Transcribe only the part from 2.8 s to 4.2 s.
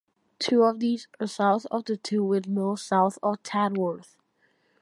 south of Tadworth.